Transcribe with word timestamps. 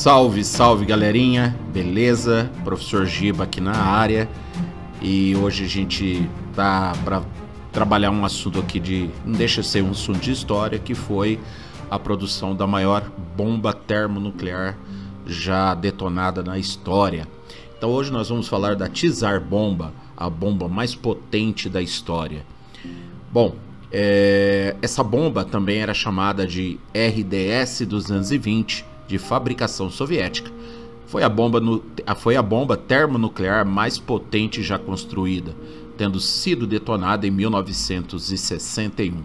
Salve, 0.00 0.42
salve 0.42 0.86
galerinha, 0.86 1.54
beleza? 1.74 2.50
Professor 2.64 3.04
Giba 3.04 3.44
aqui 3.44 3.60
na 3.60 3.76
área 3.76 4.26
e 5.02 5.36
hoje 5.36 5.64
a 5.64 5.68
gente 5.68 6.26
tá 6.56 6.94
para 7.04 7.22
trabalhar 7.70 8.10
um 8.10 8.24
assunto 8.24 8.58
aqui 8.60 8.80
de 8.80 9.10
não 9.26 9.34
deixa 9.34 9.60
de 9.60 9.66
ser 9.66 9.82
um 9.84 9.90
assunto 9.90 10.20
de 10.20 10.32
história 10.32 10.78
que 10.78 10.94
foi 10.94 11.38
a 11.90 11.98
produção 11.98 12.56
da 12.56 12.66
maior 12.66 13.12
bomba 13.36 13.74
termonuclear 13.74 14.78
já 15.26 15.74
detonada 15.74 16.42
na 16.42 16.58
história. 16.58 17.28
Então 17.76 17.90
hoje 17.90 18.10
nós 18.10 18.30
vamos 18.30 18.48
falar 18.48 18.74
da 18.74 18.88
Tsar 18.88 19.38
Bomba, 19.38 19.92
a 20.16 20.30
bomba 20.30 20.66
mais 20.66 20.94
potente 20.94 21.68
da 21.68 21.82
história. 21.82 22.46
Bom, 23.30 23.54
é, 23.92 24.74
essa 24.80 25.04
bomba 25.04 25.44
também 25.44 25.82
era 25.82 25.92
chamada 25.92 26.46
de 26.46 26.80
RDS-220, 26.94 28.88
de 29.10 29.18
fabricação 29.18 29.90
soviética. 29.90 30.50
Foi 31.06 31.22
a, 31.24 31.28
bomba 31.28 31.58
no, 31.58 31.82
foi 32.16 32.36
a 32.36 32.42
bomba 32.42 32.76
termonuclear 32.76 33.66
mais 33.66 33.98
potente 33.98 34.62
já 34.62 34.78
construída, 34.78 35.56
tendo 35.98 36.20
sido 36.20 36.68
detonada 36.68 37.26
em 37.26 37.32
1961. 37.32 39.16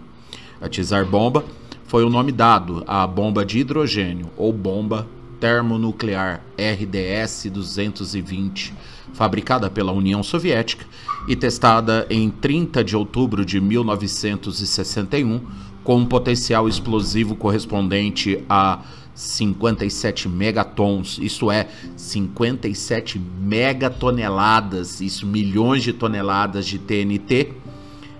A 0.60 0.68
Tsar 0.68 1.06
Bomba 1.06 1.44
foi 1.86 2.04
o 2.04 2.10
nome 2.10 2.32
dado 2.32 2.82
à 2.88 3.06
bomba 3.06 3.46
de 3.46 3.60
hidrogênio 3.60 4.26
ou 4.36 4.52
bomba 4.52 5.06
termonuclear 5.38 6.42
RDS-220, 6.58 8.72
fabricada 9.12 9.70
pela 9.70 9.92
União 9.92 10.24
Soviética 10.24 10.84
e 11.28 11.36
testada 11.36 12.04
em 12.10 12.28
30 12.30 12.82
de 12.82 12.96
outubro 12.96 13.44
de 13.44 13.60
1961, 13.60 15.40
com 15.84 15.98
um 15.98 16.06
potencial 16.06 16.66
explosivo 16.66 17.36
correspondente 17.36 18.42
a 18.48 18.80
57 19.16 20.28
megatons, 20.28 21.18
isso 21.18 21.50
é 21.50 21.66
57 21.96 23.18
megatoneladas, 23.18 25.00
isso 25.00 25.26
milhões 25.26 25.82
de 25.82 25.94
toneladas 25.94 26.66
de 26.66 26.78
TNT 26.78 27.54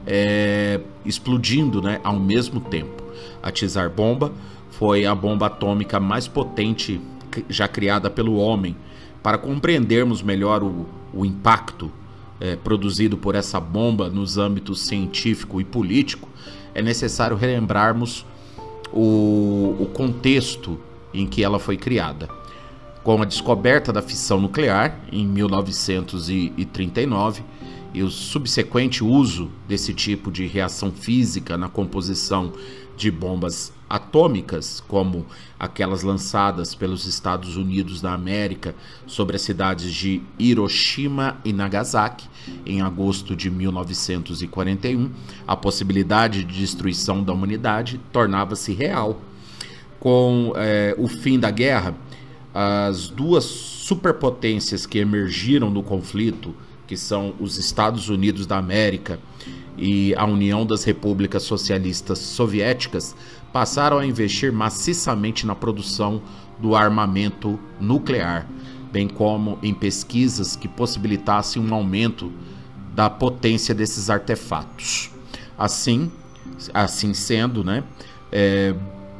é, 0.07 0.81
explodindo 1.05 1.83
né, 1.83 2.01
ao 2.03 2.19
mesmo 2.19 2.61
tempo. 2.61 3.05
A 3.43 3.53
Tsar 3.53 3.91
Bomba 3.91 4.33
foi 4.71 5.05
a 5.05 5.15
bomba 5.15 5.47
atômica 5.47 6.01
mais 6.01 6.27
potente 6.27 6.99
já 7.47 7.69
criada 7.69 8.09
pelo 8.09 8.37
homem. 8.37 8.75
Para 9.23 9.37
compreendermos 9.37 10.23
melhor 10.23 10.63
o, 10.63 10.87
o 11.13 11.27
impacto 11.27 11.93
é, 12.41 12.57
produzido 12.57 13.19
por 13.19 13.35
essa 13.35 13.61
bomba 13.61 14.09
nos 14.09 14.39
âmbitos 14.39 14.81
científico 14.81 15.61
e 15.61 15.65
político, 15.65 16.27
é 16.75 16.81
necessário 16.81 17.37
relembrarmos 17.37 18.25
o, 18.97 19.77
o 19.79 19.87
contexto 19.93 20.81
em 21.13 21.27
que 21.27 21.45
ela 21.45 21.59
foi 21.59 21.77
criada. 21.77 22.31
Com 23.05 23.21
a 23.21 23.27
descoberta 23.27 23.93
da 23.93 24.01
fissão 24.01 24.41
nuclear 24.41 24.99
em 25.13 25.27
1939 25.27 27.43
e 27.93 28.03
o 28.03 28.11
subsequente 28.11 29.05
uso 29.05 29.51
desse 29.69 29.93
tipo 29.95 30.33
de 30.33 30.47
reação 30.47 30.91
física 30.91 31.59
na 31.59 31.69
composição 31.69 32.55
de 32.97 33.11
bombas 33.11 33.71
atômicas, 33.89 34.83
como 34.87 35.27
aquelas 35.59 36.03
lançadas 36.03 36.75
pelos 36.75 37.07
Estados 37.07 37.57
Unidos 37.57 38.01
da 38.01 38.13
América 38.13 38.75
sobre 39.07 39.37
as 39.37 39.43
cidades 39.43 39.93
de 39.93 40.23
Hiroshima 40.39 41.39
e 41.45 41.53
Nagasaki 41.53 42.29
em 42.65 42.81
agosto 42.81 43.35
de 43.37 43.51
1941, 43.51 45.11
a 45.47 45.57
possibilidade 45.57 46.45
de 46.45 46.61
destruição 46.61 47.23
da 47.23 47.33
humanidade 47.33 48.01
tornava-se 48.13 48.73
real. 48.73 49.21
Com 49.99 50.53
é, 50.57 50.95
o 50.99 51.09
fim 51.09 51.39
da 51.39 51.51
guerra, 51.51 51.95
as 52.53 53.09
duas 53.09 53.45
superpotências 53.45 54.87
que 54.87 54.99
emergiram 54.99 55.71
no 55.71 55.83
conflito, 55.83 56.55
que 56.87 56.97
são 56.97 57.35
os 57.41 57.59
Estados 57.59 58.09
Unidos 58.09 58.47
da 58.47 58.57
América 58.57 59.19
e 59.77 60.15
a 60.15 60.25
União 60.25 60.65
das 60.65 60.85
Repúblicas 60.85 61.43
Socialistas 61.43 62.19
Soviéticas 62.19 63.15
passaram 63.57 63.97
a 63.97 64.05
investir 64.05 64.53
maciçamente 64.53 65.47
na 65.47 65.55
produção 65.55 66.21
do 66.59 66.77
armamento 66.77 67.59
nuclear, 67.81 68.47
bem 68.93 69.09
como 69.09 69.59
em 69.63 69.73
pesquisas 69.73 70.55
que 70.55 70.69
possibilitassem 70.69 71.63
um 71.63 71.75
aumento 71.75 72.31
da 72.95 73.09
potência 73.09 73.75
desses 73.75 74.11
artefatos. 74.11 75.11
Assim, 75.57 76.13
assim 76.75 77.15
sendo, 77.15 77.65
né, 77.65 77.83
é, 78.31 78.75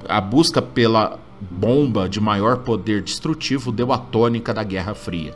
a 0.07 0.21
busca 0.21 0.61
pela 0.61 1.19
bomba 1.41 2.07
de 2.07 2.21
maior 2.21 2.59
poder 2.59 3.01
destrutivo 3.01 3.73
deu 3.73 3.91
a 3.91 3.97
tônica 3.97 4.53
da 4.53 4.63
Guerra 4.63 4.95
Fria. 4.95 5.35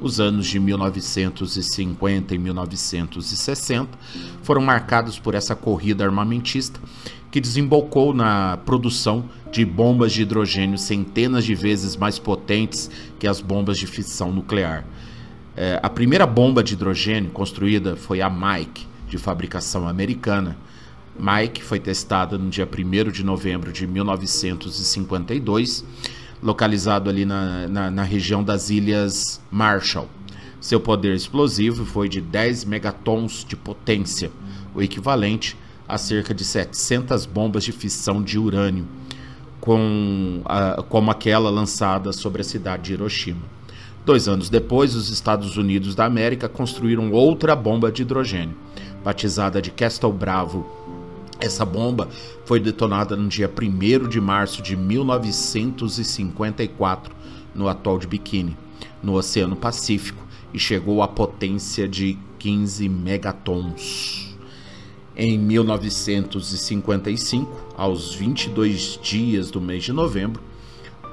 Os 0.00 0.18
anos 0.18 0.48
de 0.48 0.58
1950 0.58 2.34
e 2.34 2.38
1960 2.38 3.96
foram 4.42 4.60
marcados 4.60 5.20
por 5.20 5.36
essa 5.36 5.54
corrida 5.54 6.04
armamentista 6.04 6.80
que 7.30 7.40
desembocou 7.40 8.12
na 8.12 8.56
produção 8.58 9.24
de 9.52 9.64
bombas 9.64 10.12
de 10.12 10.22
hidrogênio 10.22 10.76
centenas 10.78 11.44
de 11.44 11.54
vezes 11.54 11.96
mais 11.96 12.18
potentes 12.18 12.90
que 13.18 13.26
as 13.26 13.40
bombas 13.40 13.78
de 13.78 13.86
fissão 13.86 14.32
nuclear. 14.32 14.84
É, 15.56 15.78
a 15.82 15.88
primeira 15.88 16.26
bomba 16.26 16.62
de 16.62 16.74
hidrogênio 16.74 17.30
construída 17.30 17.96
foi 17.96 18.20
a 18.20 18.30
Mike, 18.30 18.86
de 19.08 19.18
fabricação 19.18 19.88
americana. 19.88 20.56
Mike 21.18 21.62
foi 21.62 21.78
testada 21.80 22.38
no 22.38 22.48
dia 22.48 22.66
1 22.66 23.10
de 23.10 23.24
novembro 23.24 23.72
de 23.72 23.86
1952 23.86 25.84
localizado 26.42 27.10
ali 27.10 27.24
na, 27.24 27.68
na, 27.68 27.90
na 27.90 28.02
região 28.02 28.42
das 28.42 28.70
Ilhas 28.70 29.40
Marshall. 29.50 30.08
Seu 30.60 30.80
poder 30.80 31.14
explosivo 31.14 31.84
foi 31.84 32.08
de 32.08 32.20
10 32.20 32.64
megatons 32.64 33.44
de 33.46 33.56
potência, 33.56 34.30
o 34.74 34.82
equivalente 34.82 35.56
a 35.56 35.69
cerca 35.98 36.34
de 36.34 36.44
700 36.44 37.26
bombas 37.26 37.64
de 37.64 37.72
fissão 37.72 38.22
de 38.22 38.38
urânio, 38.38 38.86
com 39.60 40.40
a, 40.44 40.82
como 40.88 41.10
aquela 41.10 41.50
lançada 41.50 42.12
sobre 42.12 42.42
a 42.42 42.44
cidade 42.44 42.84
de 42.84 42.92
Hiroshima. 42.94 43.42
Dois 44.04 44.28
anos 44.28 44.48
depois, 44.48 44.94
os 44.94 45.10
Estados 45.10 45.56
Unidos 45.56 45.94
da 45.94 46.06
América 46.06 46.48
construíram 46.48 47.12
outra 47.12 47.54
bomba 47.54 47.92
de 47.92 48.02
hidrogênio, 48.02 48.56
batizada 49.04 49.60
de 49.60 49.70
Castle 49.70 50.12
Bravo 50.12 50.80
essa 51.40 51.64
bomba 51.64 52.08
foi 52.44 52.60
detonada 52.60 53.16
no 53.16 53.26
dia 53.26 53.50
1 53.50 54.08
de 54.08 54.20
março 54.20 54.60
de 54.60 54.76
1954 54.76 57.16
no 57.54 57.66
atol 57.66 57.98
de 57.98 58.06
Bikini, 58.06 58.54
no 59.02 59.14
Oceano 59.14 59.56
Pacífico, 59.56 60.22
e 60.52 60.58
chegou 60.58 61.02
à 61.02 61.08
potência 61.08 61.88
de 61.88 62.18
15 62.38 62.86
megatons. 62.88 64.29
Em 65.22 65.36
1955, 65.36 67.74
aos 67.76 68.14
22 68.14 68.98
dias 69.02 69.50
do 69.50 69.60
mês 69.60 69.84
de 69.84 69.92
novembro, 69.92 70.42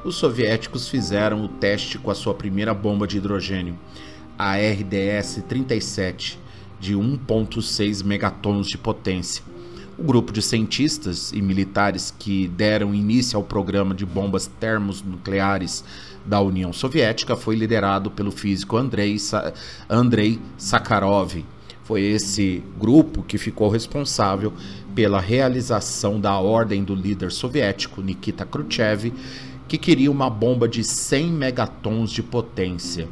os 0.06 0.16
soviéticos 0.16 0.88
fizeram 0.88 1.44
o 1.44 1.50
teste 1.50 1.98
com 1.98 2.10
a 2.10 2.16
sua 2.16 2.34
primeira 2.34 2.74
bomba 2.74 3.06
de 3.06 3.18
hidrogênio, 3.18 3.78
a 4.40 4.56
RDS-37, 4.56 6.38
de 6.80 6.96
1,6 6.96 8.02
megatons 8.06 8.70
de 8.70 8.78
potência 8.78 9.44
o 9.98 10.04
grupo 10.04 10.32
de 10.32 10.44
cientistas 10.44 11.34
e 11.34 11.42
militares 11.42 12.14
que 12.18 12.48
deram 12.48 12.94
início 12.94 13.36
ao 13.36 13.44
programa 13.44 13.96
de 13.96 14.06
bombas 14.06 14.46
termonucleares 14.46 15.84
da 16.24 16.40
União 16.40 16.72
Soviética 16.72 17.36
foi 17.36 17.56
liderado 17.56 18.12
pelo 18.12 18.32
físico 18.32 18.78
Andrei, 18.78 19.18
Sa 19.18 19.52
Andrei 19.90 20.40
Sakharov. 20.56 21.44
Foi 21.88 22.02
esse 22.02 22.62
grupo 22.78 23.24
que 23.24 23.38
ficou 23.38 23.70
responsável 23.70 24.52
pela 24.94 25.22
realização 25.22 26.20
da 26.20 26.38
ordem 26.38 26.84
do 26.84 26.94
líder 26.94 27.32
soviético 27.32 28.02
Nikita 28.02 28.46
Khrushchev, 28.46 29.14
que 29.70 29.78
queria 29.78 30.12
uma 30.12 30.30
bomba 30.30 30.68
de 30.68 30.84
100 30.84 31.32
megatons 31.32 32.12
de 32.12 32.22
potência. 32.22 33.08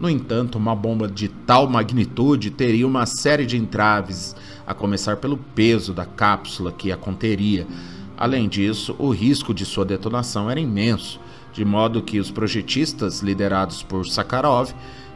No 0.00 0.08
entanto, 0.08 0.56
uma 0.56 0.72
bomba 0.72 1.08
de 1.08 1.26
tal 1.26 1.68
magnitude 1.68 2.52
teria 2.52 2.86
uma 2.86 3.06
série 3.06 3.44
de 3.44 3.56
entraves, 3.56 4.36
a 4.64 4.72
começar 4.72 5.16
pelo 5.16 5.36
peso 5.36 5.92
da 5.92 6.06
cápsula 6.06 6.70
que 6.70 6.92
a 6.92 6.96
conteria. 6.96 7.66
Além 8.16 8.48
disso, 8.48 8.94
o 9.00 9.10
risco 9.10 9.52
de 9.52 9.66
sua 9.66 9.84
detonação 9.84 10.48
era 10.48 10.60
imenso, 10.60 11.18
de 11.52 11.64
modo 11.64 12.00
que 12.00 12.20
os 12.20 12.30
projetistas 12.30 13.18
liderados 13.18 13.82
por 13.82 14.06
Sakharov 14.06 14.72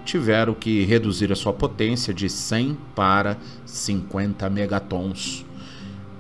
tiveram 0.07 0.55
que 0.55 0.85
reduzir 0.85 1.31
a 1.33 1.37
sua 1.37 1.53
potência 1.53 2.15
de 2.15 2.31
100 2.31 2.79
para 2.95 3.37
50 3.67 4.49
megatons. 4.49 5.45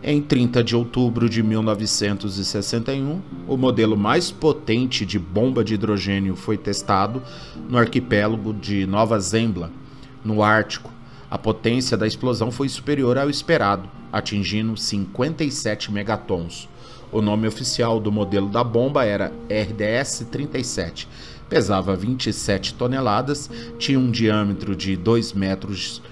Em 0.03 0.21
30 0.21 0.63
de 0.63 0.77
outubro 0.77 1.29
de 1.29 1.43
1961, 1.43 3.23
o 3.49 3.57
modelo 3.57 3.97
mais 3.97 4.31
potente 4.31 5.07
de 5.07 5.19
bomba 5.19 5.65
de 5.65 5.75
hidrogênio 5.75 6.37
foi 6.37 6.59
testado 6.59 7.23
no 7.69 7.79
arquipélago 7.79 8.53
de 8.53 8.87
Nova 8.87 9.19
Zembla, 9.19 9.71
no 10.23 10.43
Ártico. 10.43 10.93
A 11.31 11.39
potência 11.39 11.97
da 11.97 12.07
explosão 12.07 12.53
foi 12.53 12.69
superior 12.69 13.17
ao 13.19 13.31
esperado, 13.31 13.89
atingindo 14.13 14.77
57 14.77 15.91
megatons. 15.91 16.69
O 17.11 17.23
nome 17.23 17.49
oficial 17.49 17.99
do 17.99 18.13
modelo 18.13 18.49
da 18.49 18.63
bomba 18.63 19.05
era 19.05 19.33
RDS-37. 19.49 21.07
Pesava 21.49 21.95
27 21.95 22.75
toneladas, 22.75 23.51
tinha 23.79 23.99
um 23.99 24.11
diâmetro 24.11 24.75
de 24.75 24.97
2 24.97 25.33
metros 25.33 26.03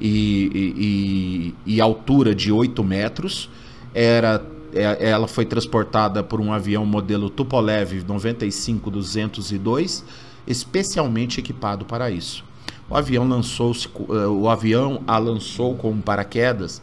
e, 0.00 1.54
e, 1.64 1.74
e 1.74 1.80
altura 1.80 2.34
de 2.34 2.52
8 2.52 2.84
metros. 2.84 3.48
Era 3.94 4.44
é, 4.74 5.10
ela 5.10 5.28
foi 5.28 5.44
transportada 5.44 6.22
por 6.22 6.40
um 6.40 6.50
avião 6.52 6.86
modelo 6.86 7.28
Tupolev 7.28 8.02
95-202, 8.04 10.02
especialmente 10.46 11.38
equipado 11.40 11.84
para 11.84 12.10
isso. 12.10 12.42
O 12.88 12.96
avião 12.96 13.28
lançou 13.28 13.72
eh, 13.72 14.26
o 14.26 14.48
avião 14.48 15.02
a 15.06 15.18
lançou 15.18 15.76
com 15.76 16.00
paraquedas 16.00 16.80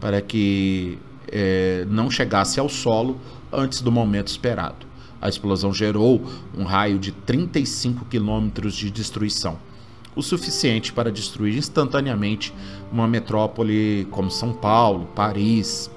para 0.00 0.20
que 0.20 0.98
é, 1.30 1.86
não 1.88 2.10
chegasse 2.10 2.58
ao 2.58 2.68
solo 2.68 3.20
antes 3.52 3.80
do 3.80 3.92
momento 3.92 4.26
esperado. 4.28 4.87
A 5.20 5.28
explosão 5.28 5.72
gerou 5.72 6.22
um 6.56 6.64
raio 6.64 6.98
de 6.98 7.12
35 7.12 8.04
quilômetros 8.04 8.74
de 8.74 8.90
destruição, 8.90 9.58
o 10.14 10.22
suficiente 10.22 10.92
para 10.92 11.10
destruir 11.10 11.56
instantaneamente 11.56 12.52
uma 12.90 13.06
metrópole 13.06 14.06
como 14.10 14.30
São 14.30 14.52
Paulo, 14.52 15.06
Paris. 15.14 15.90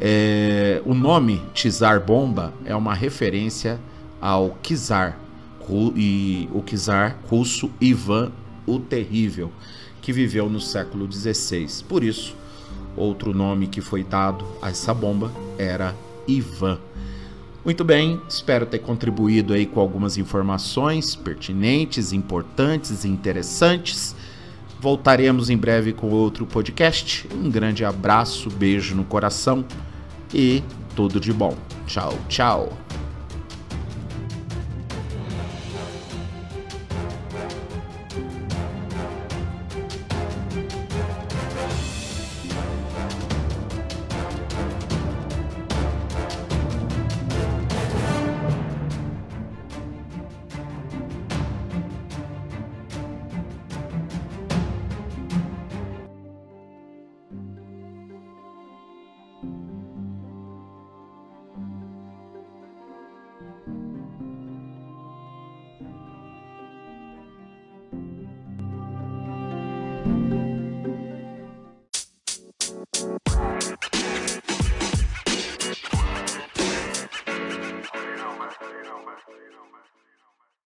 É, 0.00 0.82
o 0.84 0.94
nome 0.94 1.42
Tsar 1.54 2.04
Bomba 2.04 2.52
é 2.64 2.74
uma 2.74 2.94
referência 2.94 3.80
ao 4.20 4.56
czar, 4.62 5.18
e 5.94 6.48
o 6.52 6.62
czar 6.62 7.18
russo 7.28 7.70
Ivan 7.80 8.30
o 8.66 8.80
Terrível, 8.80 9.52
que 10.02 10.12
viveu 10.12 10.50
no 10.50 10.60
século 10.60 11.10
XVI. 11.10 11.84
Por 11.88 12.02
isso, 12.02 12.34
outro 12.96 13.32
nome 13.32 13.68
que 13.68 13.80
foi 13.80 14.02
dado 14.02 14.44
a 14.60 14.70
essa 14.70 14.92
bomba 14.92 15.30
era 15.56 15.94
Ivan. 16.26 16.78
Muito 17.66 17.82
bem, 17.82 18.22
espero 18.28 18.64
ter 18.64 18.78
contribuído 18.78 19.52
aí 19.52 19.66
com 19.66 19.80
algumas 19.80 20.16
informações 20.16 21.16
pertinentes, 21.16 22.12
importantes 22.12 23.02
e 23.02 23.08
interessantes. 23.08 24.14
Voltaremos 24.80 25.50
em 25.50 25.56
breve 25.56 25.92
com 25.92 26.10
outro 26.10 26.46
podcast. 26.46 27.26
Um 27.34 27.50
grande 27.50 27.84
abraço, 27.84 28.48
beijo 28.50 28.94
no 28.94 29.02
coração 29.02 29.64
e 30.32 30.62
tudo 30.94 31.18
de 31.18 31.32
bom. 31.32 31.56
Tchau, 31.88 32.16
tchau. 32.28 32.85